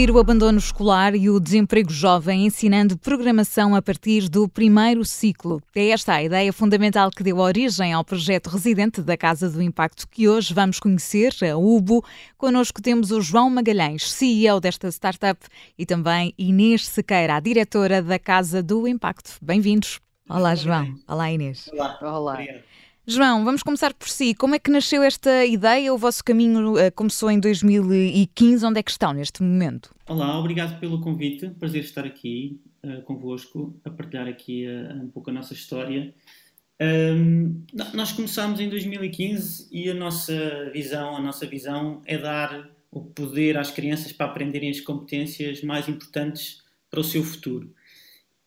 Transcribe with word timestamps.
Diminuir 0.00 0.16
o 0.16 0.18
abandono 0.18 0.56
escolar 0.56 1.14
e 1.14 1.28
o 1.28 1.38
desemprego 1.38 1.92
jovem, 1.92 2.46
ensinando 2.46 2.96
programação 2.96 3.74
a 3.74 3.82
partir 3.82 4.30
do 4.30 4.48
primeiro 4.48 5.04
ciclo. 5.04 5.60
É 5.74 5.90
esta 5.90 6.14
a 6.14 6.22
ideia 6.22 6.50
fundamental 6.54 7.10
que 7.10 7.22
deu 7.22 7.36
origem 7.36 7.92
ao 7.92 8.02
projeto 8.02 8.48
residente 8.48 9.02
da 9.02 9.14
Casa 9.14 9.50
do 9.50 9.60
Impacto 9.60 10.08
que 10.08 10.26
hoje 10.26 10.54
vamos 10.54 10.80
conhecer, 10.80 11.34
a 11.44 11.54
UBO. 11.54 12.02
Connosco 12.38 12.80
temos 12.80 13.10
o 13.10 13.20
João 13.20 13.50
Magalhães, 13.50 14.10
CEO 14.10 14.58
desta 14.58 14.88
startup, 14.88 15.38
e 15.78 15.84
também 15.84 16.32
Inês 16.38 16.86
Sequeira, 16.86 17.34
a 17.34 17.40
diretora 17.40 18.00
da 18.00 18.18
Casa 18.18 18.62
do 18.62 18.88
Impacto. 18.88 19.36
Bem-vindos. 19.42 20.00
Olá, 20.26 20.54
João. 20.54 20.94
Olá, 21.06 21.30
Inês. 21.30 21.68
Olá. 21.74 21.98
Olá. 22.00 22.38
João, 23.12 23.44
vamos 23.44 23.64
começar 23.64 23.92
por 23.92 24.08
si. 24.08 24.36
Como 24.36 24.54
é 24.54 24.58
que 24.60 24.70
nasceu 24.70 25.02
esta 25.02 25.44
ideia? 25.44 25.92
O 25.92 25.98
vosso 25.98 26.22
caminho 26.22 26.74
uh, 26.74 26.92
começou 26.94 27.28
em 27.28 27.40
2015. 27.40 28.64
Onde 28.64 28.78
é 28.78 28.82
que 28.84 28.90
estão 28.92 29.12
neste 29.12 29.42
momento? 29.42 29.92
Olá, 30.08 30.38
obrigado 30.38 30.78
pelo 30.78 31.00
convite. 31.00 31.50
Prazer 31.58 31.82
estar 31.82 32.04
aqui 32.04 32.60
uh, 32.84 33.02
convosco, 33.02 33.76
a 33.84 33.90
partilhar 33.90 34.28
aqui 34.28 34.64
uh, 34.64 35.02
um 35.02 35.08
pouco 35.08 35.28
a 35.28 35.32
nossa 35.32 35.52
história. 35.52 36.14
Um, 36.80 37.64
nós 37.92 38.12
começámos 38.12 38.60
em 38.60 38.68
2015 38.68 39.66
e 39.72 39.90
a 39.90 39.94
nossa 39.94 40.70
visão, 40.72 41.16
a 41.16 41.20
nossa 41.20 41.44
visão 41.46 42.02
é 42.06 42.16
dar 42.16 42.70
o 42.92 43.00
poder 43.00 43.58
às 43.58 43.72
crianças 43.72 44.12
para 44.12 44.26
aprenderem 44.26 44.70
as 44.70 44.80
competências 44.80 45.64
mais 45.64 45.88
importantes 45.88 46.62
para 46.88 47.00
o 47.00 47.04
seu 47.04 47.24
futuro. 47.24 47.74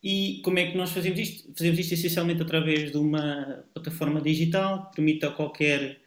E 0.04 0.42
como 0.44 0.58
é 0.58 0.70
que 0.70 0.76
nós 0.76 0.90
fazemos 0.90 1.18
isto? 1.18 1.50
Fazemos 1.56 1.78
isto 1.78 1.94
essencialmente 1.94 2.42
através 2.42 2.92
de 2.92 2.98
uma 2.98 3.64
plataforma 3.72 4.20
digital 4.20 4.90
que 4.90 4.96
permite 4.96 5.24
a 5.24 5.30
qualquer 5.30 5.98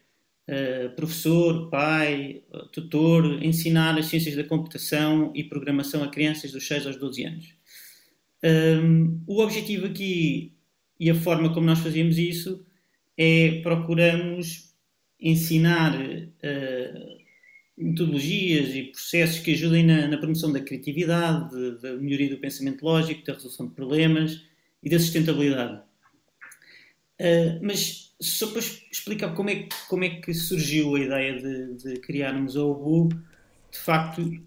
uh, 0.48 0.96
professor, 0.96 1.68
pai, 1.72 2.44
tutor 2.72 3.44
ensinar 3.44 3.98
as 3.98 4.06
ciências 4.06 4.36
da 4.36 4.44
computação 4.44 5.32
e 5.34 5.44
programação 5.44 6.04
a 6.04 6.10
crianças 6.10 6.52
dos 6.52 6.68
6 6.68 6.86
aos 6.86 6.98
12 6.98 7.24
anos. 7.26 7.56
Um, 8.44 9.20
o 9.26 9.42
objetivo 9.42 9.88
aqui 9.88 10.54
e 11.00 11.10
a 11.10 11.16
forma 11.16 11.52
como 11.52 11.66
nós 11.66 11.80
fazemos 11.80 12.20
isso 12.20 12.64
é 13.18 13.62
procuramos 13.64 14.76
ensinar 15.20 16.00
uh, 16.00 17.17
metodologias 17.78 18.74
e 18.76 18.84
processos 18.84 19.40
que 19.40 19.54
ajudem 19.54 19.86
na, 19.86 20.08
na 20.08 20.18
promoção 20.18 20.52
da 20.52 20.60
criatividade, 20.60 21.80
da 21.82 21.94
melhoria 21.94 22.30
do 22.30 22.38
pensamento 22.38 22.84
lógico, 22.84 23.26
da 23.26 23.34
resolução 23.34 23.68
de 23.68 23.74
problemas 23.74 24.42
e 24.82 24.90
da 24.90 25.00
sustentabilidade. 25.00 25.82
Uh, 27.20 27.60
mas 27.62 28.16
só 28.20 28.48
para 28.48 28.60
explicar 28.60 29.34
como 29.36 29.50
é, 29.50 29.68
como 29.88 30.04
é 30.04 30.10
que 30.10 30.34
surgiu 30.34 30.96
a 30.96 31.00
ideia 31.00 31.40
de, 31.40 31.76
de 31.76 32.00
criarmos 32.00 32.58
a 32.58 32.64
OBU, 32.64 33.10
de 33.72 33.78
facto, 33.78 34.40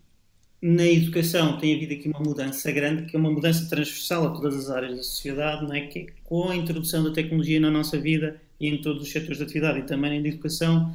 na 0.60 0.86
educação 0.86 1.56
tem 1.58 1.74
havido 1.74 1.94
aqui 1.94 2.08
uma 2.08 2.20
mudança 2.20 2.70
grande, 2.70 3.06
que 3.06 3.16
é 3.16 3.18
uma 3.18 3.30
mudança 3.30 3.68
transversal 3.68 4.26
a 4.26 4.30
todas 4.30 4.56
as 4.56 4.70
áreas 4.70 4.96
da 4.96 5.02
sociedade, 5.02 5.62
não 5.64 5.74
é? 5.74 5.86
que 5.86 6.00
é 6.00 6.06
com 6.24 6.50
a 6.50 6.56
introdução 6.56 7.02
da 7.04 7.12
tecnologia 7.12 7.60
na 7.60 7.70
nossa 7.70 7.98
vida 7.98 8.40
e 8.58 8.68
em 8.68 8.80
todos 8.80 9.02
os 9.02 9.10
setores 9.10 9.38
de 9.38 9.44
atividade 9.44 9.78
e 9.78 9.82
também 9.82 10.20
na 10.20 10.28
educação, 10.28 10.94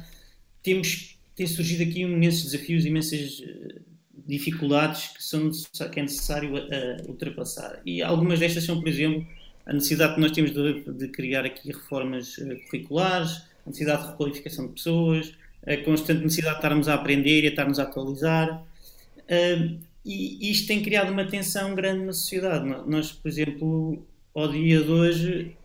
temos 0.62 1.15
tem 1.36 1.46
surgido 1.46 1.82
aqui 1.82 2.00
imensos 2.00 2.50
desafios, 2.50 2.86
imensas 2.86 3.44
eh, 3.46 3.80
dificuldades 4.26 5.08
que, 5.08 5.22
são, 5.22 5.50
que 5.92 6.00
é 6.00 6.02
necessário 6.02 6.54
uh, 6.56 7.08
ultrapassar. 7.08 7.80
E 7.84 8.02
algumas 8.02 8.40
destas 8.40 8.64
são, 8.64 8.80
por 8.80 8.88
exemplo, 8.88 9.24
a 9.66 9.72
necessidade 9.72 10.14
que 10.14 10.20
nós 10.20 10.32
temos 10.32 10.52
de, 10.52 10.92
de 10.92 11.08
criar 11.08 11.44
aqui 11.44 11.68
reformas 11.68 12.38
uh, 12.38 12.56
curriculares, 12.64 13.42
a 13.64 13.68
necessidade 13.68 14.02
de 14.02 14.08
requalificação 14.08 14.66
de 14.66 14.72
pessoas, 14.72 15.34
a 15.64 15.76
constante 15.76 16.24
necessidade 16.24 16.54
de 16.54 16.58
estarmos 16.58 16.88
a 16.88 16.94
aprender 16.94 17.44
e 17.44 17.46
a 17.46 17.50
estarmos 17.50 17.78
a 17.78 17.82
atualizar. 17.82 18.64
Uh, 19.28 19.78
e 20.04 20.50
isto 20.50 20.66
tem 20.66 20.82
criado 20.82 21.12
uma 21.12 21.26
tensão 21.26 21.74
grande 21.74 22.04
na 22.04 22.12
sociedade. 22.12 22.64
Nós, 22.88 23.12
por 23.12 23.28
exemplo, 23.28 24.06
ao 24.34 24.50
dia 24.50 24.80
de 24.80 24.88
hoje, 24.88 25.56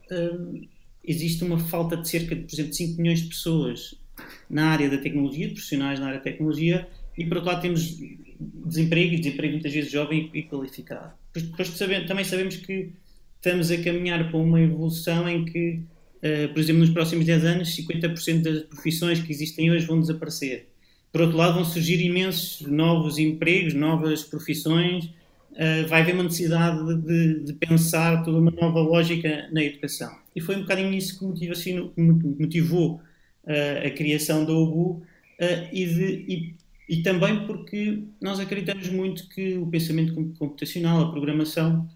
existe 1.03 1.43
uma 1.43 1.59
falta 1.59 1.95
de 1.95 2.09
cerca 2.09 2.35
de, 2.35 2.41
por 2.41 2.53
exemplo, 2.55 2.73
5 2.73 2.99
milhões 2.99 3.21
de 3.21 3.27
pessoas 3.27 4.00
na 4.49 4.69
área 4.69 4.89
da 4.89 4.97
tecnologia, 4.97 5.47
profissionais 5.47 5.99
na 5.99 6.07
área 6.07 6.17
da 6.17 6.23
tecnologia, 6.23 6.87
e 7.17 7.25
por 7.25 7.37
outro 7.37 7.51
lado 7.51 7.61
temos 7.61 7.97
desemprego, 8.65 9.13
e 9.13 9.19
desemprego 9.19 9.53
muitas 9.53 9.73
vezes 9.73 9.91
jovem 9.91 10.29
e 10.33 10.43
qualificado. 10.43 11.13
Depois, 11.33 11.77
também 12.07 12.23
sabemos 12.23 12.57
que 12.57 12.91
estamos 13.35 13.71
a 13.71 13.77
caminhar 13.81 14.29
para 14.29 14.37
uma 14.37 14.61
evolução 14.61 15.27
em 15.27 15.45
que, 15.45 15.81
uh, 16.17 16.53
por 16.53 16.59
exemplo, 16.59 16.81
nos 16.81 16.89
próximos 16.89 17.25
10 17.25 17.45
anos, 17.45 17.75
50% 17.75 18.41
das 18.41 18.63
profissões 18.63 19.19
que 19.19 19.31
existem 19.31 19.71
hoje 19.71 19.85
vão 19.85 19.99
desaparecer. 19.99 20.67
Por 21.11 21.21
outro 21.21 21.37
lado, 21.37 21.55
vão 21.55 21.65
surgir 21.65 21.99
imensos 22.03 22.61
novos 22.67 23.17
empregos, 23.17 23.73
novas 23.73 24.23
profissões, 24.23 25.05
uh, 25.05 25.87
vai 25.87 26.01
haver 26.01 26.13
uma 26.13 26.23
necessidade 26.23 26.95
de, 27.01 27.39
de, 27.45 27.53
pensar 27.53 28.23
toda 28.23 28.37
uma 28.37 28.51
nova 28.51 28.79
lógica 28.79 29.49
na 29.51 29.63
educação. 29.63 30.13
E 30.35 30.39
foi 30.39 30.55
um 30.55 30.61
bocadinho 30.61 30.93
isso 30.93 31.17
que 31.17 31.25
motivou, 31.25 31.53
assim, 31.53 31.91
motivou 32.39 33.01
a 33.85 33.89
criação 33.89 34.45
da 34.45 34.53
UBU 34.53 35.03
e, 35.71 35.85
de, 35.85 36.25
e, 36.27 36.55
e, 36.87 37.01
também 37.01 37.45
porque 37.47 38.03
nós 38.21 38.39
acreditamos 38.39 38.89
muito 38.89 39.27
que 39.29 39.57
o 39.57 39.65
pensamento 39.65 40.13
computacional, 40.37 41.01
a 41.01 41.11
programação, 41.11 41.89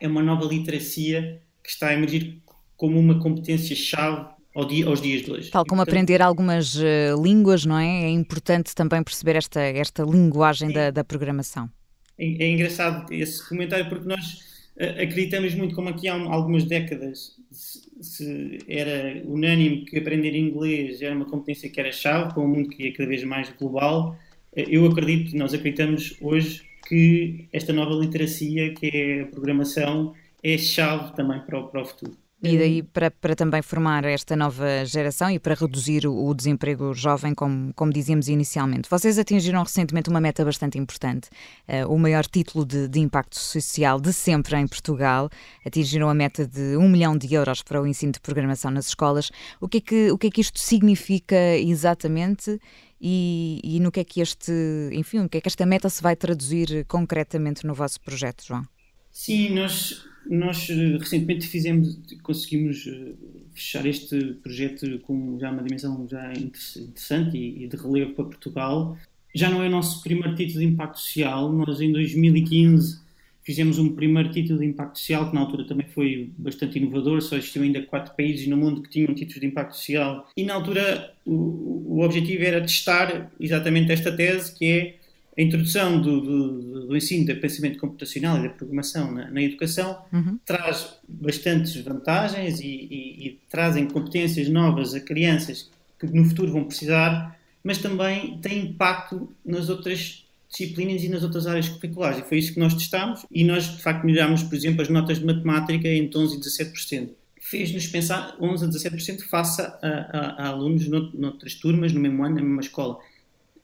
é 0.00 0.08
uma 0.08 0.22
nova 0.22 0.46
literacia 0.46 1.40
que 1.62 1.70
está 1.70 1.88
a 1.88 1.94
emergir 1.94 2.40
como 2.76 2.98
uma 2.98 3.20
competência-chave 3.20 4.26
aos 4.54 5.00
dias 5.00 5.22
de 5.22 5.30
hoje. 5.30 5.50
Tal 5.50 5.64
como 5.64 5.78
portanto, 5.78 5.94
aprender 5.94 6.22
algumas 6.22 6.74
uh, 6.76 7.22
línguas, 7.22 7.64
não 7.64 7.78
é? 7.78 8.04
É 8.04 8.10
importante 8.10 8.74
também 8.74 9.02
perceber 9.02 9.36
esta, 9.36 9.60
esta 9.60 10.02
linguagem 10.02 10.70
é, 10.70 10.72
da, 10.72 10.90
da, 10.90 11.04
programação. 11.04 11.70
É, 12.18 12.24
é, 12.24 12.50
engraçado 12.50 13.12
esse 13.12 13.46
comentário 13.48 13.88
porque 13.88 14.08
nós 14.08 14.49
acreditamos 14.80 15.54
muito, 15.54 15.74
como 15.74 15.88
aqui 15.88 16.08
há 16.08 16.14
algumas 16.14 16.64
décadas 16.64 17.36
se 17.50 18.58
era 18.66 19.22
unânime 19.26 19.84
que 19.84 19.98
aprender 19.98 20.34
inglês 20.34 21.02
era 21.02 21.14
uma 21.14 21.26
competência 21.26 21.68
que 21.68 21.78
era 21.78 21.92
chave 21.92 22.32
para 22.32 22.42
um 22.42 22.48
mundo 22.48 22.70
que 22.70 22.88
é 22.88 22.92
cada 22.92 23.08
vez 23.08 23.22
mais 23.24 23.50
global, 23.50 24.16
eh, 24.56 24.64
eu 24.68 24.86
acredito, 24.86 25.36
nós 25.36 25.52
acreditamos 25.52 26.16
hoje 26.20 26.62
que 26.88 27.46
esta 27.52 27.72
nova 27.72 27.94
literacia, 27.94 28.74
que 28.74 28.86
é 28.86 29.20
a 29.22 29.26
programação, 29.26 30.14
é 30.42 30.56
chave 30.56 31.14
também 31.14 31.40
para 31.40 31.60
o, 31.60 31.68
para 31.68 31.82
o 31.82 31.84
futuro. 31.84 32.16
E 32.42 32.56
daí 32.56 32.82
para, 32.82 33.10
para 33.10 33.36
também 33.36 33.60
formar 33.60 34.02
esta 34.04 34.34
nova 34.34 34.84
geração 34.86 35.30
e 35.30 35.38
para 35.38 35.54
reduzir 35.54 36.06
o, 36.06 36.26
o 36.26 36.34
desemprego 36.34 36.94
jovem, 36.94 37.34
como, 37.34 37.72
como 37.74 37.92
dizíamos 37.92 38.28
inicialmente. 38.28 38.88
Vocês 38.88 39.18
atingiram 39.18 39.62
recentemente 39.62 40.08
uma 40.08 40.22
meta 40.22 40.42
bastante 40.42 40.78
importante, 40.78 41.28
uh, 41.68 41.92
o 41.92 41.98
maior 41.98 42.24
título 42.24 42.64
de, 42.64 42.88
de, 42.88 42.98
impacto 42.98 43.38
social 43.38 44.00
de 44.00 44.10
sempre 44.12 44.56
em 44.56 44.66
Portugal. 44.66 45.28
Atingiram 45.66 46.08
a 46.08 46.14
meta 46.14 46.46
de 46.46 46.78
um 46.78 46.88
milhão 46.88 47.16
de 47.16 47.32
euros 47.34 47.62
para 47.62 47.80
o 47.80 47.86
ensino 47.86 48.12
de 48.12 48.20
programação 48.20 48.70
nas 48.70 48.86
escolas. 48.86 49.30
O 49.60 49.68
que 49.68 49.78
é 49.78 49.80
que, 49.82 50.10
o 50.10 50.16
que, 50.16 50.28
é 50.28 50.30
que 50.30 50.40
isto 50.40 50.58
significa 50.58 51.36
exatamente? 51.58 52.58
E, 52.98 53.60
e 53.62 53.80
no 53.80 53.92
que 53.92 54.00
é 54.00 54.04
que 54.04 54.20
este, 54.20 54.52
enfim, 54.92 55.20
o 55.20 55.28
que 55.28 55.38
é 55.38 55.40
que 55.42 55.48
esta 55.48 55.66
meta 55.66 55.90
se 55.90 56.02
vai 56.02 56.16
traduzir 56.16 56.86
concretamente 56.86 57.66
no 57.66 57.74
vosso 57.74 58.00
projeto, 58.00 58.44
João? 58.46 58.66
Sim, 59.10 59.50
nós 59.54 60.09
nós 60.28 60.68
eh, 60.70 60.96
recentemente 60.98 61.46
fizemos, 61.46 61.98
conseguimos 62.22 62.86
eh, 62.86 63.12
fechar 63.54 63.86
este 63.86 64.34
projeto 64.42 64.98
com 65.00 65.38
já 65.38 65.50
uma 65.50 65.62
dimensão 65.62 66.06
já 66.08 66.32
interessante 66.32 67.36
e 67.36 67.66
de 67.66 67.76
relevo 67.76 68.14
para 68.14 68.24
Portugal. 68.24 68.96
Já 69.34 69.48
não 69.48 69.62
é 69.62 69.68
o 69.68 69.70
nosso 69.70 70.02
primeiro 70.02 70.34
título 70.34 70.60
de 70.60 70.66
impacto 70.66 70.98
social, 70.98 71.52
nós 71.52 71.80
em 71.80 71.92
2015 71.92 73.00
fizemos 73.42 73.78
um 73.78 73.94
primeiro 73.94 74.30
título 74.30 74.58
de 74.58 74.66
impacto 74.66 74.98
social 74.98 75.28
que 75.28 75.34
na 75.34 75.40
altura 75.40 75.64
também 75.64 75.86
foi 75.88 76.30
bastante 76.36 76.78
inovador, 76.78 77.20
só 77.22 77.36
existiam 77.36 77.64
ainda 77.64 77.82
quatro 77.82 78.14
países 78.14 78.46
no 78.46 78.56
mundo 78.56 78.82
que 78.82 78.90
tinham 78.90 79.14
títulos 79.14 79.40
de 79.40 79.46
impacto 79.46 79.76
social. 79.76 80.28
E 80.36 80.44
na 80.44 80.54
altura 80.54 81.14
o, 81.24 81.96
o 81.96 82.00
objetivo 82.02 82.44
era 82.44 82.60
testar 82.60 83.30
exatamente 83.40 83.92
esta 83.92 84.12
tese 84.12 84.54
que 84.54 84.64
é 84.66 84.96
a 85.38 85.42
introdução 85.42 86.00
do, 86.00 86.20
do, 86.20 86.62
do, 86.90 86.96
ensino 86.96 87.24
do 87.24 87.40
pensamento 87.40 87.78
computacional 87.78 88.38
e 88.38 88.42
da 88.42 88.48
programação 88.48 89.12
na, 89.12 89.30
na 89.30 89.40
educação 89.40 90.02
uhum. 90.12 90.38
traz 90.44 90.96
bastantes 91.08 91.76
vantagens 91.76 92.58
e, 92.58 92.66
e, 92.66 93.26
e, 93.26 93.38
trazem 93.48 93.86
competências 93.86 94.48
novas 94.48 94.92
a 94.92 94.98
crianças 94.98 95.70
que 96.00 96.06
no 96.06 96.24
futuro 96.24 96.50
vão 96.50 96.64
precisar, 96.64 97.38
mas 97.62 97.78
também 97.78 98.38
tem 98.38 98.66
impacto 98.66 99.32
nas 99.44 99.68
outras 99.68 100.26
disciplinas 100.48 101.04
e 101.04 101.08
nas 101.08 101.22
outras 101.22 101.46
áreas 101.46 101.68
curriculares. 101.68 102.18
E 102.18 102.22
foi 102.22 102.38
isso 102.38 102.54
que 102.54 102.58
nós 102.58 102.74
testámos 102.74 103.24
e 103.30 103.44
nós, 103.44 103.76
de 103.76 103.82
facto, 103.82 104.04
melhorámos, 104.04 104.42
por 104.42 104.56
exemplo, 104.56 104.82
as 104.82 104.88
notas 104.88 105.20
de 105.20 105.26
matemática 105.26 105.86
entre 105.86 106.18
11% 106.18 106.34
e 106.34 106.40
17%. 106.40 107.08
Fez-nos 107.40 107.86
pensar 107.86 108.36
11% 108.40 108.64
a 108.64 108.90
17% 108.90 109.22
face 109.22 109.62
a, 109.62 109.66
a, 109.82 110.44
a 110.44 110.48
alunos 110.48 110.88
noutras 110.88 111.54
turmas, 111.54 111.92
no 111.92 112.00
mesmo 112.00 112.24
ano, 112.24 112.36
na 112.36 112.42
mesma 112.42 112.60
escola. 112.62 112.98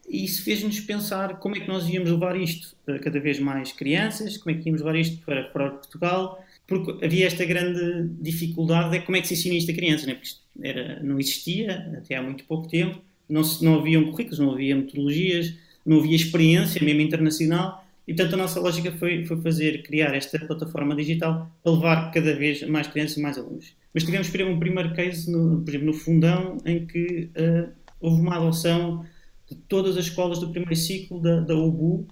E 0.09 0.25
isso 0.25 0.45
fez-nos 0.45 0.79
pensar 0.81 1.39
como 1.39 1.57
é 1.57 1.61
que 1.61 1.69
nós 1.69 1.89
íamos 1.89 2.11
levar 2.11 2.41
isto 2.41 2.77
para 2.85 2.99
cada 2.99 3.19
vez 3.19 3.39
mais 3.41 3.73
crianças, 3.73 4.37
como 4.37 4.55
é 4.55 4.59
que 4.59 4.69
íamos 4.69 4.81
levar 4.81 4.97
isto 4.97 5.19
para, 5.25 5.45
para 5.45 5.71
Portugal, 5.71 6.45
porque 6.67 7.05
havia 7.05 7.27
esta 7.27 7.45
grande 7.45 8.09
dificuldade 8.21 8.97
é 8.97 9.01
como 9.01 9.17
é 9.17 9.21
que 9.21 9.29
se 9.29 9.35
ensina 9.35 9.55
isto 9.55 9.71
a 9.71 9.75
crianças, 9.75 10.07
né? 10.07 10.15
porque 10.15 10.29
isto 10.29 10.41
era, 10.63 11.03
não 11.03 11.19
existia 11.19 11.95
até 11.99 12.17
há 12.17 12.23
muito 12.23 12.45
pouco 12.45 12.69
tempo, 12.69 13.01
não, 13.29 13.43
se, 13.43 13.65
não 13.65 13.79
haviam 13.79 14.11
currículos, 14.11 14.39
não 14.39 14.53
havia 14.53 14.77
metodologias, 14.77 15.55
não 15.85 15.99
havia 15.99 16.17
experiência, 16.17 16.83
mesmo 16.83 17.01
internacional, 17.01 17.85
e 18.07 18.15
portanto 18.15 18.35
a 18.35 18.37
nossa 18.37 18.61
lógica 18.61 18.93
foi, 18.93 19.25
foi 19.25 19.41
fazer, 19.41 19.83
criar 19.83 20.15
esta 20.15 20.39
plataforma 20.39 20.95
digital 20.95 21.51
para 21.63 21.73
levar 21.73 22.11
cada 22.13 22.35
vez 22.35 22.63
mais 22.69 22.87
crianças 22.87 23.17
e 23.17 23.21
mais 23.21 23.37
alunos. 23.37 23.75
Mas 23.93 24.05
tivemos 24.05 24.29
um 24.29 24.59
primeiro 24.59 24.95
case, 24.95 25.31
no, 25.31 25.63
por 25.63 25.71
exemplo, 25.71 25.87
no 25.87 25.95
Fundão, 25.95 26.59
em 26.65 26.87
que 26.87 27.31
uh, 27.37 27.69
houve 28.01 28.21
uma 28.21 28.37
adoção 28.37 29.05
de 29.49 29.57
todas 29.57 29.97
as 29.97 30.07
escolas 30.07 30.39
do 30.39 30.49
primeiro 30.49 30.77
ciclo 30.77 31.21
da, 31.21 31.41
da 31.41 31.55
UBU, 31.55 32.07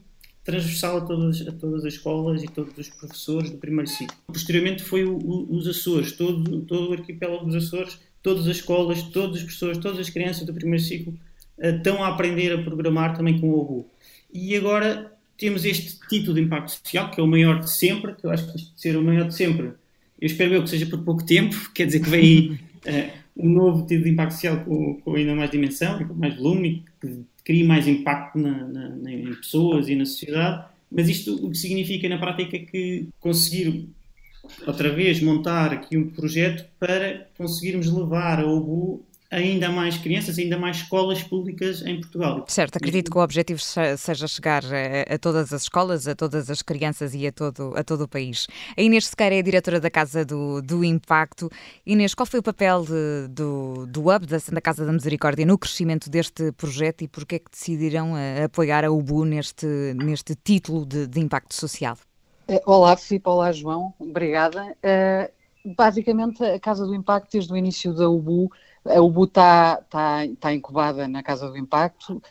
transversal 0.44 0.98
a 0.98 1.00
todas, 1.00 1.40
a 1.46 1.52
todas 1.52 1.84
as 1.84 1.94
escolas 1.94 2.42
e 2.42 2.46
todos 2.46 2.76
os 2.76 2.88
professores 2.88 3.50
do 3.50 3.56
primeiro 3.56 3.90
ciclo. 3.90 4.16
Posteriormente 4.26 4.82
foi 4.82 5.04
o, 5.04 5.16
o, 5.16 5.56
os 5.56 5.66
Açores, 5.66 6.12
todo, 6.12 6.60
todo 6.62 6.90
o 6.90 6.92
arquipélago 6.92 7.46
dos 7.46 7.56
Açores, 7.56 7.98
todas 8.22 8.46
as 8.46 8.56
escolas, 8.56 9.02
todas 9.04 9.38
as 9.38 9.42
pessoas, 9.42 9.78
todas 9.78 9.98
as 9.98 10.10
crianças 10.10 10.44
do 10.44 10.52
primeiro 10.52 10.84
ciclo 10.84 11.14
uh, 11.58 11.66
estão 11.66 12.04
a 12.04 12.08
aprender 12.08 12.52
a 12.52 12.62
programar 12.62 13.16
também 13.16 13.40
com 13.40 13.48
o 13.48 13.60
UBU. 13.60 13.90
E 14.32 14.54
agora 14.54 15.12
temos 15.38 15.64
este 15.64 15.98
título 16.08 16.34
de 16.34 16.42
impacto 16.42 16.72
social, 16.72 17.10
que 17.10 17.20
é 17.20 17.24
o 17.24 17.26
maior 17.26 17.58
de 17.58 17.70
sempre, 17.70 18.14
que 18.14 18.26
eu 18.26 18.30
acho 18.30 18.46
que 18.52 18.58
de 18.58 18.72
ser 18.76 18.96
o 18.96 19.02
maior 19.02 19.26
de 19.26 19.34
sempre, 19.34 19.72
eu 20.20 20.26
espero 20.26 20.54
eu 20.54 20.62
que 20.62 20.70
seja 20.70 20.86
por 20.86 21.02
pouco 21.02 21.24
tempo, 21.24 21.56
quer 21.74 21.86
dizer 21.86 22.00
que 22.00 22.10
vem 22.10 22.20
aí 22.20 23.08
uh, 23.08 23.10
um 23.36 23.48
novo 23.48 23.82
título 23.82 24.04
de 24.04 24.10
impacto 24.10 24.32
social 24.32 24.60
com, 24.64 25.00
com, 25.00 25.14
ainda 25.14 25.34
mais 25.34 25.50
dimensão 25.50 26.06
com 26.06 26.14
mais 26.14 26.36
volume, 26.36 26.84
que 27.04 27.24
cria 27.44 27.64
mais 27.64 27.86
impacto 27.86 28.38
na, 28.38 28.66
na, 28.66 29.12
em 29.12 29.34
pessoas 29.34 29.88
e 29.88 29.94
na 29.94 30.06
sociedade, 30.06 30.64
mas 30.90 31.08
isto 31.08 31.34
o 31.44 31.50
que 31.50 31.58
significa 31.58 32.08
na 32.08 32.18
prática 32.18 32.56
é 32.56 32.60
que 32.60 33.08
conseguir 33.20 33.88
outra 34.66 34.90
vez 34.90 35.20
montar 35.20 35.72
aqui 35.72 35.96
um 35.96 36.08
projeto 36.10 36.66
para 36.78 37.26
conseguirmos 37.36 37.90
levar 37.90 38.40
a 38.40 38.46
OBU 38.46 39.04
ainda 39.34 39.70
mais 39.70 39.98
crianças, 39.98 40.38
ainda 40.38 40.56
mais 40.58 40.78
escolas 40.78 41.22
públicas 41.22 41.82
em 41.82 42.00
Portugal. 42.00 42.44
Certo, 42.48 42.76
acredito 42.76 43.10
que 43.10 43.18
o 43.18 43.20
objetivo 43.20 43.60
seja 43.60 44.26
chegar 44.28 44.62
a, 44.64 45.14
a, 45.14 45.18
todas 45.18 45.52
as 45.52 45.62
escolas, 45.62 46.06
a 46.06 46.14
todas 46.14 46.48
as 46.50 46.62
crianças 46.62 47.14
e 47.14 47.26
a 47.26 47.32
todo, 47.32 47.72
a 47.76 47.82
todo 47.82 48.02
o 48.02 48.08
país. 48.08 48.46
A 48.76 48.80
Inês 48.80 49.06
Sequeira 49.06 49.34
é 49.34 49.38
a 49.40 49.42
diretora 49.42 49.80
da 49.80 49.90
Casa 49.90 50.24
do, 50.24 50.62
do 50.62 50.84
Impacto. 50.84 51.50
Inês, 51.84 52.14
qual 52.14 52.26
foi 52.26 52.40
o 52.40 52.42
papel 52.42 52.84
de, 52.84 53.28
do, 53.28 53.86
do 53.86 54.08
Hub, 54.08 54.26
da 54.26 54.38
Santa 54.38 54.60
Casa 54.60 54.86
da 54.86 54.92
Misericórdia, 54.92 55.44
no 55.44 55.58
crescimento 55.58 56.08
deste 56.08 56.52
projeto 56.52 57.02
e 57.02 57.08
porquê 57.08 57.36
é 57.36 57.38
que 57.38 57.50
decidiram 57.50 58.14
a, 58.14 58.20
eh, 58.20 58.44
apoiar 58.44 58.84
a 58.84 58.90
UBU 58.90 59.24
neste, 59.24 59.66
neste 59.94 60.34
título 60.34 60.86
de, 60.86 61.06
de 61.06 61.20
impacto 61.20 61.54
social? 61.54 61.96
Eh, 62.46 62.62
olá, 62.66 62.96
Filipe, 62.96 63.28
olá, 63.28 63.50
João, 63.52 63.94
obrigada. 63.98 64.76
Uh, 64.84 65.74
basicamente, 65.74 66.42
a 66.44 66.60
Casa 66.60 66.86
do 66.86 66.94
Impacto, 66.94 67.32
desde 67.32 67.52
o 67.52 67.56
início 67.56 67.94
da 67.94 68.08
UBU, 68.08 68.50
a 68.84 69.00
UBU 69.00 69.24
está 69.24 69.76
tá, 69.88 70.20
tá 70.38 70.52
incubada 70.52 71.08
na 71.08 71.22
Casa 71.22 71.48
do 71.48 71.56
Impacto, 71.56 72.14
uh, 72.14 72.22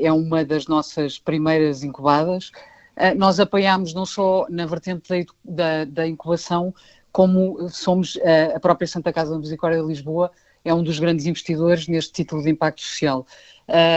é 0.00 0.12
uma 0.12 0.44
das 0.44 0.66
nossas 0.66 1.18
primeiras 1.18 1.82
incubadas. 1.82 2.50
Uh, 2.96 3.16
nós 3.16 3.40
apoiamos 3.40 3.92
não 3.92 4.06
só 4.06 4.46
na 4.48 4.66
vertente 4.66 5.26
da, 5.44 5.84
da, 5.84 6.06
incubação, 6.06 6.74
como 7.12 7.68
somos 7.68 8.16
uh, 8.16 8.56
a 8.56 8.60
própria 8.60 8.86
Santa 8.86 9.12
Casa 9.12 9.32
da 9.32 9.38
Misericórdia 9.38 9.80
de 9.80 9.86
Lisboa, 9.86 10.30
é 10.64 10.72
um 10.72 10.82
dos 10.82 10.98
grandes 10.98 11.26
investidores 11.26 11.88
neste 11.88 12.12
título 12.12 12.42
de 12.42 12.50
impacto 12.50 12.82
social. 12.82 13.26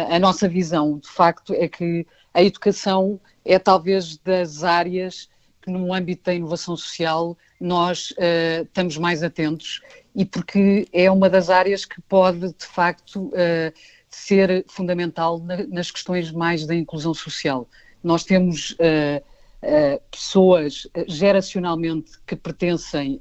a 0.10 0.18
nossa 0.18 0.48
visão, 0.48 0.98
de 0.98 1.10
facto, 1.10 1.54
é 1.54 1.68
que 1.68 2.08
a 2.34 2.42
educação 2.42 3.20
é 3.44 3.60
talvez 3.60 4.18
das 4.18 4.64
áreas 4.64 5.28
que 5.62 5.70
no 5.70 5.94
âmbito 5.94 6.24
da 6.24 6.34
inovação 6.34 6.78
social 6.78 7.38
nós 7.64 8.12
uh, 8.12 8.64
estamos 8.64 8.98
mais 8.98 9.24
atentos 9.24 9.82
e 10.14 10.26
porque 10.26 10.86
é 10.92 11.10
uma 11.10 11.30
das 11.30 11.50
áreas 11.50 11.86
que 11.86 12.02
pode, 12.02 12.54
de 12.54 12.66
facto, 12.66 13.28
uh, 13.28 13.74
ser 14.10 14.66
fundamental 14.68 15.40
na, 15.40 15.66
nas 15.68 15.90
questões 15.90 16.30
mais 16.30 16.68
da 16.68 16.76
inclusão 16.76 17.14
social. 17.14 17.66
Nós 18.04 18.26
temos 18.26 18.72
uh, 18.72 19.24
pessoas 20.12 20.86
geracionalmente 21.08 22.12
que 22.28 22.36
pertencem, 22.36 23.18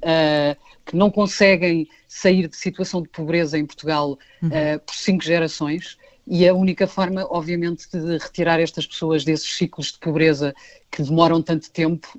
que 0.85 0.93
não 0.93 1.09
conseguem 1.09 1.87
sair 2.05 2.49
de 2.49 2.57
situação 2.57 3.01
de 3.01 3.07
pobreza 3.07 3.57
em 3.57 3.65
Portugal 3.65 4.19
uhum. 4.41 4.49
por 4.85 4.93
cinco 4.93 5.23
gerações 5.23 5.97
e 6.27 6.45
a 6.45 6.53
única 6.53 6.85
forma, 6.85 7.25
obviamente, 7.29 7.87
de 7.89 8.17
retirar 8.17 8.59
estas 8.59 8.85
pessoas 8.85 9.23
desses 9.23 9.55
ciclos 9.55 9.93
de 9.93 9.99
pobreza 9.99 10.53
que 10.91 11.01
demoram 11.01 11.41
tanto 11.41 11.71
tempo 11.71 12.09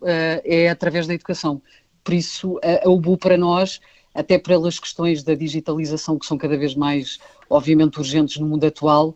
é 0.43 0.71
através 0.71 1.07
da 1.07 1.13
educação. 1.13 1.61
Por 2.05 2.15
isso, 2.15 2.61
a, 2.63 2.89
UBU 2.89 3.17
para 3.17 3.37
nós, 3.37 3.81
até 4.15 4.39
pelas 4.39 4.79
questões 4.79 5.23
da 5.25 5.35
digitalização 5.35 6.19
que 6.19 6.27
são 6.27 6.39
cada 6.39 6.57
vez 6.57 6.75
mais, 6.75 7.19
obviamente, 7.51 7.99
urgentes 7.99 8.37
no 8.39 8.47
mundo 8.47 8.65
atual, 8.65 9.15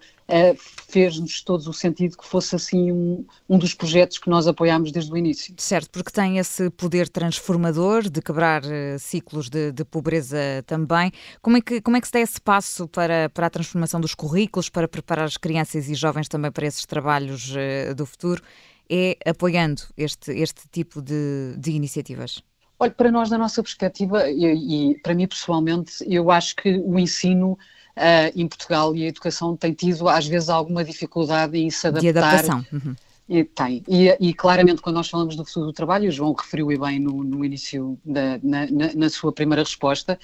fez-nos 0.89 1.43
todos 1.43 1.67
o 1.67 1.73
sentido 1.73 2.17
que 2.17 2.27
fosse 2.27 2.55
assim 2.55 2.93
um, 2.93 3.25
um 3.49 3.59
dos 3.59 3.73
projetos 3.73 4.19
que 4.19 4.29
nós 4.29 4.47
apoiámos 4.47 4.93
desde 4.93 5.11
o 5.11 5.17
início. 5.17 5.55
Certo, 5.57 5.91
porque 5.91 6.11
tem 6.11 6.39
esse 6.39 6.69
poder 6.71 7.09
transformador 7.09 8.09
de 8.11 8.21
quebrar 8.21 8.63
uh, 8.63 8.99
ciclos 8.99 9.49
de, 9.49 9.73
de, 9.73 9.85
pobreza 9.85 10.39
também. 10.67 11.11
Como 11.41 11.57
é, 11.57 11.61
que, 11.63 11.81
como 11.81 11.97
é 11.97 12.01
que 12.01 12.07
se 12.07 12.13
dá 12.13 12.21
esse 12.21 12.41
passo 12.41 12.87
para, 12.89 13.31
para 13.31 13.47
a 13.47 13.51
transformação 13.51 14.01
dos 14.01 14.15
currículos, 14.15 14.69
para 14.69 14.87
preparar 14.87 15.25
as 15.25 15.39
crianças 15.39 15.89
e 15.89 15.95
jovens 15.95 16.29
também 16.29 16.51
para 16.53 16.67
esses 16.67 16.85
trabalhos 16.85 17.53
uh, 17.53 17.95
do 17.95 18.05
futuro? 18.05 18.43
É 18.91 19.17
apoiando 19.27 19.83
este, 19.97 20.33
este 20.33 20.63
tipo 20.71 21.01
de, 21.01 21.55
de 21.59 21.71
iniciativas? 21.73 22.43
Olha, 22.81 22.93
para 22.93 23.11
nós, 23.11 23.29
da 23.29 23.37
nossa 23.37 23.63
perspectiva, 23.63 24.31
e, 24.31 24.93
e 24.93 24.99
para 25.01 25.15
mim 25.15 25.27
pessoalmente, 25.27 25.93
eu 26.07 26.31
acho 26.31 26.55
que 26.55 26.77
o 26.79 26.99
ensino 26.99 27.53
uh, 27.99 28.33
em 28.35 28.47
Portugal 28.47 28.95
e 28.95 29.05
a 29.05 29.09
educação 29.09 29.57
tem 29.57 29.73
tido 29.73 30.09
às 30.09 30.27
vezes 30.27 30.49
alguma 30.49 30.85
dificuldade 30.85 31.59
em 31.59 31.69
se 31.71 31.89
adaptar. 31.89 32.13
De 32.13 32.19
adaptação. 32.19 32.65
Uhum. 32.73 32.95
E, 33.29 33.45
tem. 33.45 33.83
E, 33.87 34.17
e, 34.21 34.33
claramente, 34.33 34.81
quando 34.81 34.97
nós 34.97 35.11
falamos 35.11 35.37
do 35.37 35.45
futuro 35.45 35.67
do 35.67 35.73
trabalho, 35.73 36.09
o 36.09 36.13
João 36.13 36.33
referiu 36.33 36.73
e 36.73 36.79
bem 36.79 36.99
no, 36.99 37.25
no 37.25 37.45
início, 37.45 37.99
da, 38.05 38.39
na, 38.43 38.67
na, 38.71 38.95
na, 38.95 39.11
sua 39.11 39.33
primeira 39.33 39.63
resposta, 39.63 40.19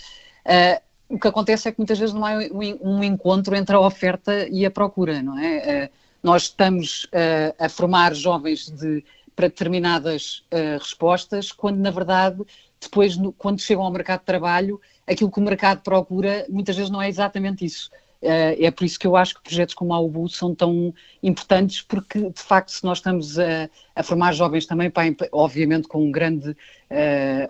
uh, 0.46 0.82
o 1.08 1.18
que 1.18 1.28
acontece 1.28 1.68
é 1.68 1.72
que 1.72 1.78
muitas 1.78 1.98
vezes 1.98 2.14
não 2.14 2.24
há 2.24 2.38
um, 2.38 2.98
um 2.98 3.04
encontro 3.04 3.54
entre 3.54 3.76
a 3.76 3.80
oferta 3.80 4.48
e 4.48 4.64
a 4.64 4.70
procura, 4.70 5.22
não 5.22 5.38
é? 5.38 5.90
Uh, 5.90 6.04
nós 6.22 6.44
estamos 6.44 7.06
a 7.58 7.68
formar 7.68 8.14
jovens 8.14 8.70
de, 8.70 9.04
para 9.34 9.48
determinadas 9.48 10.44
respostas, 10.78 11.50
quando 11.50 11.78
na 11.78 11.90
verdade, 11.90 12.42
depois, 12.80 13.16
no, 13.16 13.32
quando 13.32 13.60
chegam 13.60 13.84
ao 13.84 13.90
mercado 13.90 14.20
de 14.20 14.26
trabalho, 14.26 14.80
aquilo 15.06 15.30
que 15.30 15.38
o 15.38 15.42
mercado 15.42 15.82
procura 15.82 16.46
muitas 16.48 16.76
vezes 16.76 16.90
não 16.90 17.02
é 17.02 17.08
exatamente 17.08 17.64
isso. 17.64 17.90
Uh, 18.22 18.56
é 18.58 18.70
por 18.70 18.84
isso 18.84 18.98
que 18.98 19.06
eu 19.06 19.16
acho 19.16 19.34
que 19.34 19.42
projetos 19.42 19.74
como 19.74 19.92
a 19.92 20.00
UBU 20.00 20.30
são 20.30 20.54
tão 20.54 20.94
importantes, 21.22 21.82
porque 21.82 22.30
de 22.30 22.40
facto, 22.40 22.70
se 22.70 22.82
nós 22.82 22.96
estamos 22.96 23.38
a, 23.38 23.68
a 23.94 24.02
formar 24.02 24.32
jovens 24.32 24.64
também, 24.64 24.90
para, 24.90 25.14
obviamente 25.30 25.86
com 25.86 26.06
um 26.06 26.10
grande 26.10 26.50
uh, 26.50 26.56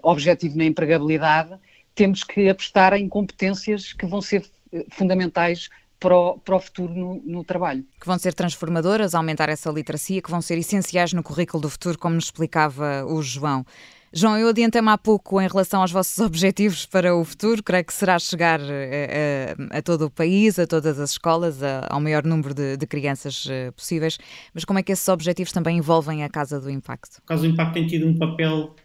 objetivo 0.03 0.59
na 0.59 0.65
empregabilidade, 0.65 1.55
temos 1.95 2.25
que 2.25 2.49
apostar 2.49 2.93
em 2.95 3.09
competências 3.09 3.93
que 3.93 4.05
vão 4.05 4.21
ser 4.21 4.45
fundamentais 4.91 5.69
para 6.05 6.15
o, 6.15 6.39
para 6.39 6.57
o, 6.57 6.61
futuro 6.61 6.93
no, 6.93 7.23
no, 7.25 7.43
trabalho. 7.43 7.83
Que 7.99 8.07
vão 8.07 8.19
ser 8.19 8.35
transformadoras, 8.35 9.15
aumentar 9.15 9.49
essa 9.49 9.71
literacia, 9.71 10.21
que 10.21 10.31
vão 10.31 10.43
ser 10.43 10.59
essenciais 10.59 11.15
no 11.15 11.23
currículo 11.23 11.63
do 11.63 11.71
futuro, 11.71 11.99
como 11.99 12.15
nos 12.15 12.25
explicava 12.25 13.07
o 13.07 13.23
João. 13.23 13.65
João, 14.13 14.39
eu 14.39 14.49
adiantei-me 14.49 14.91
há 14.91 14.99
pouco 14.99 15.41
em 15.41 15.49
relação 15.49 15.81
aos 15.81 15.91
vossos 15.91 16.19
objetivos 16.23 16.85
para 16.85 17.17
o 17.17 17.25
futuro, 17.25 17.63
creio 17.63 17.85
que 17.87 17.93
será 17.95 18.19
chegar 18.19 18.61
a, 18.61 18.65
eh, 18.65 19.57
a, 19.59 19.75
eh, 19.75 19.79
a 19.79 19.83
todo 19.83 20.05
o 20.05 20.11
país, 20.11 20.59
a 20.59 20.67
todas 20.67 21.01
as 21.01 21.13
escolas, 21.13 21.63
a, 21.63 21.89
ao 21.91 22.01
maior 22.01 22.23
número 22.23 22.53
de, 22.53 22.77
de, 22.77 22.87
crianças 22.87 23.47
eh, 23.51 23.71
possíveis, 23.71 24.19
mas 24.53 24.65
como 24.65 24.79
é 24.79 24.83
que 24.83 24.93
esses 24.93 25.09
objetivos 25.09 25.53
também 25.53 25.79
envolvem 25.79 26.23
a 26.23 26.29
Casa 26.29 26.61
do 26.61 26.71
Impacto? 26.71 27.23
A 27.25 27.29
Casa 27.29 27.43
do 27.43 27.49
Impacto 27.49 27.73
tem 27.73 27.87
tido 27.87 28.07
um 28.07 28.17
papel 28.17 28.77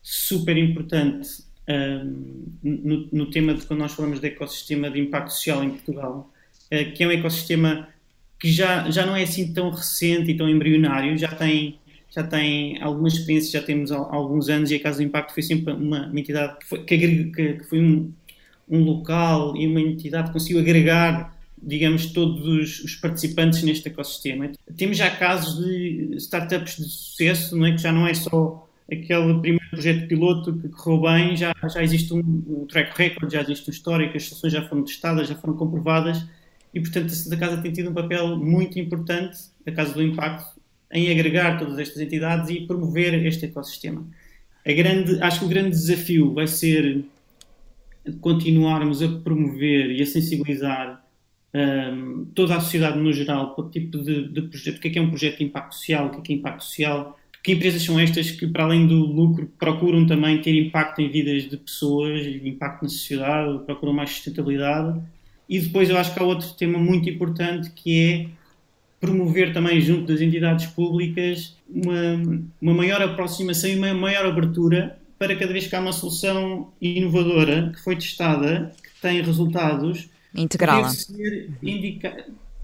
super 0.00 0.56
importante 0.56 1.28
um, 1.68 2.46
no, 2.62 3.08
no, 3.12 3.30
tema 3.30 3.52
de 3.52 3.66
quando 3.66 3.80
nós 3.80 3.92
falamos 3.92 4.20
de 4.20 4.28
ecossistema 4.28 4.90
de 4.90 5.00
impacto 5.00 5.32
social 5.32 5.62
em 5.62 5.70
Portugal, 5.70 6.32
uh, 6.72 6.92
que 6.92 7.02
é 7.02 7.06
um 7.06 7.10
ecossistema 7.10 7.88
que 8.38 8.50
já, 8.50 8.88
já 8.90 9.04
não 9.04 9.16
é 9.16 9.22
assim 9.24 9.52
tão 9.52 9.70
recente 9.70 10.30
e 10.30 10.36
tão 10.36 10.48
embrionário, 10.48 11.18
já 11.18 11.28
tem 11.28 11.78
já 12.10 12.22
tem 12.22 12.80
algumas 12.82 13.14
experiências, 13.14 13.52
já 13.52 13.62
temos 13.62 13.92
alguns 13.92 14.48
anos, 14.48 14.70
e 14.70 14.76
a 14.76 14.80
Casa 14.80 14.98
do 14.98 15.02
Impacto 15.04 15.34
foi 15.34 15.42
sempre 15.42 15.72
uma, 15.74 16.06
uma 16.06 16.20
entidade 16.20 16.58
que 16.58 16.66
foi, 16.66 16.82
que, 16.82 16.96
que 16.96 17.64
foi 17.64 17.80
um, 17.80 18.12
um, 18.68 18.82
local 18.82 19.56
e 19.56 19.66
uma 19.66 19.80
entidade 19.80 20.28
que 20.28 20.32
conseguiu 20.32 20.60
agregar, 20.60 21.36
digamos, 21.62 22.06
todos 22.06 22.46
os, 22.46 22.80
os, 22.80 22.94
participantes 22.96 23.62
neste 23.62 23.88
ecossistema. 23.88 24.50
Temos 24.76 24.96
já 24.96 25.10
casos 25.10 25.62
de 25.62 26.16
startups 26.16 26.76
de 26.76 26.88
sucesso, 26.88 27.56
não 27.56 27.66
é? 27.66 27.72
que 27.72 27.78
já 27.78 27.92
não 27.92 28.06
é 28.06 28.14
só 28.14 28.66
aquele 28.90 29.38
primeiro 29.40 29.68
projeto 29.68 30.08
piloto 30.08 30.56
que 30.56 30.68
correu 30.70 31.02
bem, 31.02 31.36
já, 31.36 31.54
já 31.68 31.82
existe 31.82 32.14
um, 32.14 32.20
um 32.20 32.66
track 32.66 32.96
record, 32.96 33.30
já 33.30 33.42
existe 33.42 33.68
um 33.68 33.72
histórico, 33.72 34.16
as 34.16 34.24
soluções 34.24 34.52
já 34.54 34.66
foram 34.66 34.82
testadas, 34.82 35.28
já 35.28 35.34
foram 35.34 35.54
comprovadas, 35.54 36.24
e 36.78 36.80
portanto 36.80 37.12
a 37.32 37.36
Casa 37.36 37.60
tem 37.60 37.72
tido 37.72 37.90
um 37.90 37.94
papel 37.94 38.36
muito 38.36 38.78
importante, 38.78 39.36
a 39.66 39.72
Casa 39.72 39.92
do 39.94 40.02
Impacto, 40.02 40.60
em 40.92 41.10
agregar 41.10 41.58
todas 41.58 41.78
estas 41.78 42.00
entidades 42.00 42.48
e 42.50 42.66
promover 42.66 43.14
este 43.26 43.46
ecossistema. 43.46 44.06
Grande, 44.64 45.20
acho 45.20 45.40
que 45.40 45.44
o 45.44 45.48
grande 45.48 45.70
desafio 45.70 46.32
vai 46.34 46.46
ser 46.46 47.04
continuarmos 48.20 49.02
a 49.02 49.08
promover 49.08 49.90
e 49.90 50.02
a 50.02 50.06
sensibilizar 50.06 51.04
um, 51.54 52.26
toda 52.34 52.56
a 52.56 52.60
sociedade 52.60 52.98
no 52.98 53.12
geral 53.12 53.54
para 53.54 53.64
o 53.64 53.70
tipo 53.70 53.98
de, 53.98 54.28
de, 54.28 54.42
projeto, 54.42 54.76
o 54.76 54.80
que 54.80 54.88
é, 54.88 54.90
que 54.92 54.98
é 54.98 55.02
um 55.02 55.08
projeto 55.08 55.38
de 55.38 55.44
impacto 55.44 55.74
social, 55.74 56.06
o 56.06 56.10
que 56.10 56.18
é, 56.18 56.20
que 56.22 56.32
é 56.32 56.36
impacto 56.36 56.64
social, 56.64 57.18
que 57.42 57.52
empresas 57.52 57.82
são 57.82 57.98
estas 57.98 58.30
que, 58.30 58.46
para 58.46 58.64
além 58.64 58.86
do 58.86 58.96
lucro, 58.96 59.50
procuram 59.58 60.06
também 60.06 60.40
ter 60.40 60.54
impacto 60.54 61.00
em 61.00 61.10
vidas 61.10 61.48
de 61.48 61.56
pessoas, 61.56 62.26
impacto 62.26 62.82
na 62.82 62.88
sociedade, 62.88 63.64
procuram 63.64 63.92
mais 63.92 64.10
sustentabilidade. 64.10 65.00
E 65.48 65.58
depois 65.60 65.88
eu 65.88 65.96
acho 65.96 66.12
que 66.12 66.20
há 66.20 66.22
outro 66.22 66.50
tema 66.54 66.78
muito 66.78 67.08
importante 67.08 67.70
que 67.70 68.00
é 68.00 68.26
promover 69.00 69.52
também 69.52 69.80
junto 69.80 70.12
das 70.12 70.20
entidades 70.20 70.66
públicas 70.66 71.56
uma, 71.68 72.42
uma 72.60 72.74
maior 72.74 73.00
aproximação 73.00 73.70
e 73.70 73.76
uma 73.76 73.94
maior 73.94 74.26
abertura 74.26 74.98
para 75.18 75.34
cada 75.36 75.52
vez 75.52 75.66
que 75.66 75.74
há 75.74 75.80
uma 75.80 75.92
solução 75.92 76.72
inovadora 76.80 77.72
que 77.74 77.82
foi 77.82 77.96
testada, 77.96 78.72
que 78.82 79.00
tem 79.00 79.20
resultados, 79.22 80.08
integrá-la. 80.34 80.88
ser 80.90 81.50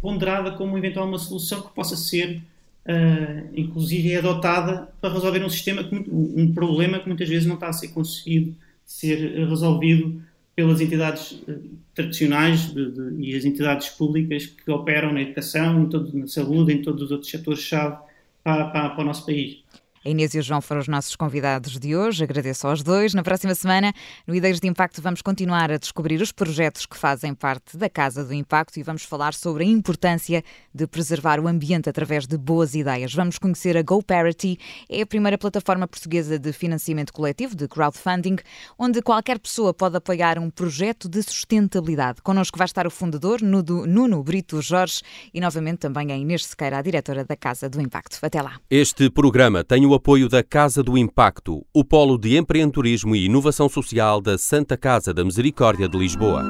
ponderada 0.00 0.52
como 0.52 0.76
eventual 0.76 1.08
uma 1.08 1.18
solução 1.18 1.62
que 1.62 1.74
possa 1.74 1.96
ser 1.96 2.42
uh, 2.86 3.48
inclusive 3.54 4.16
adotada 4.16 4.88
para 5.00 5.12
resolver 5.12 5.42
um 5.44 5.48
sistema, 5.48 5.82
que, 5.82 5.94
um 6.10 6.52
problema 6.52 6.98
que 6.98 7.08
muitas 7.08 7.28
vezes 7.28 7.46
não 7.46 7.54
está 7.54 7.68
a 7.68 7.72
ser 7.72 7.88
conseguido 7.88 8.54
ser 8.84 9.48
resolvido 9.48 10.22
pelas 10.54 10.80
entidades 10.80 11.42
eh, 11.48 11.58
tradicionais 11.94 12.72
de, 12.72 12.90
de, 12.90 13.22
e 13.22 13.36
as 13.36 13.44
entidades 13.44 13.88
públicas 13.88 14.46
que 14.46 14.70
operam 14.70 15.12
na 15.12 15.22
educação, 15.22 15.82
em 15.82 15.88
todo, 15.88 16.16
na 16.16 16.26
saúde, 16.26 16.72
em 16.72 16.82
todos 16.82 17.02
os 17.02 17.10
outros 17.10 17.30
setores-chave 17.30 17.96
para, 18.42 18.66
para, 18.66 18.90
para 18.90 19.02
o 19.02 19.06
nosso 19.06 19.26
país. 19.26 19.62
A 20.06 20.10
Inês 20.10 20.34
e 20.34 20.38
o 20.38 20.42
João 20.42 20.60
foram 20.60 20.82
os 20.82 20.88
nossos 20.88 21.16
convidados 21.16 21.78
de 21.78 21.96
hoje. 21.96 22.22
Agradeço 22.22 22.66
aos 22.66 22.82
dois. 22.82 23.14
Na 23.14 23.22
próxima 23.22 23.54
semana, 23.54 23.90
no 24.26 24.34
Ideias 24.34 24.60
de 24.60 24.68
Impacto, 24.68 25.00
vamos 25.00 25.22
continuar 25.22 25.72
a 25.72 25.78
descobrir 25.78 26.20
os 26.20 26.30
projetos 26.30 26.84
que 26.84 26.94
fazem 26.94 27.32
parte 27.32 27.78
da 27.78 27.88
Casa 27.88 28.22
do 28.22 28.34
Impacto 28.34 28.78
e 28.78 28.82
vamos 28.82 29.04
falar 29.04 29.32
sobre 29.32 29.64
a 29.64 29.66
importância 29.66 30.44
de 30.74 30.86
preservar 30.86 31.40
o 31.40 31.48
ambiente 31.48 31.88
através 31.88 32.26
de 32.26 32.36
boas 32.36 32.74
ideias. 32.74 33.14
Vamos 33.14 33.38
conhecer 33.38 33.78
a 33.78 33.82
GoParity, 33.82 34.58
é 34.90 35.00
a 35.00 35.06
primeira 35.06 35.38
plataforma 35.38 35.88
portuguesa 35.88 36.38
de 36.38 36.52
financiamento 36.52 37.10
coletivo, 37.10 37.56
de 37.56 37.66
crowdfunding, 37.66 38.36
onde 38.78 39.00
qualquer 39.00 39.38
pessoa 39.38 39.72
pode 39.72 39.96
apoiar 39.96 40.38
um 40.38 40.50
projeto 40.50 41.08
de 41.08 41.22
sustentabilidade. 41.22 42.20
Connosco 42.20 42.58
vai 42.58 42.66
estar 42.66 42.86
o 42.86 42.90
fundador, 42.90 43.40
Nuno 43.40 44.22
Brito 44.22 44.60
Jorge, 44.60 45.00
e 45.32 45.40
novamente 45.40 45.78
também 45.78 46.12
a 46.12 46.16
Inês 46.18 46.44
Sequeira, 46.44 46.76
a 46.76 46.82
diretora 46.82 47.24
da 47.24 47.36
Casa 47.36 47.70
do 47.70 47.80
Impacto. 47.80 48.18
Até 48.20 48.42
lá. 48.42 48.60
Este 48.68 49.08
programa 49.08 49.64
tem 49.64 49.93
o 49.94 49.96
apoio 49.96 50.28
da 50.28 50.42
Casa 50.42 50.82
do 50.82 50.98
Impacto, 50.98 51.64
o 51.72 51.84
polo 51.84 52.18
de 52.18 52.36
empreendedorismo 52.36 53.14
e 53.14 53.26
inovação 53.26 53.68
social 53.68 54.20
da 54.20 54.36
Santa 54.36 54.76
Casa 54.76 55.14
da 55.14 55.24
Misericórdia 55.24 55.88
de 55.88 55.96
Lisboa. 55.96 56.42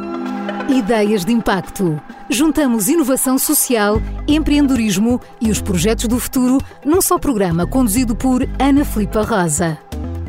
Ideias 0.66 1.26
de 1.26 1.32
Impacto. 1.32 2.00
Juntamos 2.30 2.88
inovação 2.88 3.36
social, 3.36 4.00
empreendedorismo 4.26 5.20
e 5.42 5.50
os 5.50 5.60
projetos 5.60 6.08
do 6.08 6.18
futuro 6.18 6.56
num 6.86 7.02
só 7.02 7.18
programa 7.18 7.66
conduzido 7.66 8.16
por 8.16 8.48
Ana 8.58 8.82
Filipa 8.82 9.20
Rosa. 9.20 9.76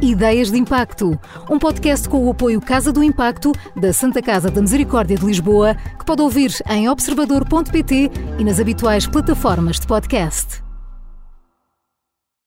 Ideias 0.01 0.51
de 0.51 0.57
Impacto, 0.57 1.17
um 1.50 1.57
podcast 1.57 2.10
com 2.10 2.25
o 2.25 2.31
apoio 2.31 2.60
Casa 2.60 2.91
do 2.91 3.01
Impacto 3.01 3.53
da 3.77 3.93
Santa 3.93 4.22
Casa 4.22 4.51
da 4.51 4.62
Misericórdia 4.62 5.17
de 5.17 5.25
Lisboa, 5.25 5.74
que 5.98 6.05
pode 6.05 6.22
ouvir 6.22 6.51
em 6.69 6.89
observador.pt 6.89 8.12
e 8.38 8.43
nas 8.43 8.60
habituais 8.60 9.07
plataformas 9.07 9.79
de 9.79 9.88
podcast. 9.88 10.64